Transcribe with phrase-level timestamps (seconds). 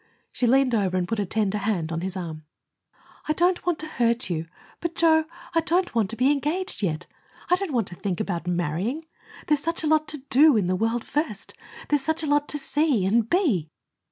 [0.31, 2.43] She leaned over and put a tender hand on his arm.
[3.27, 4.47] "I don't want to hurt you;
[4.79, 7.05] but, Joe, I don't want to be engaged yet.
[7.51, 9.05] I don't want to think about marrying.
[9.45, 11.53] There's such a lot to do in the world first.
[11.89, 13.69] There's such a lot to see and be."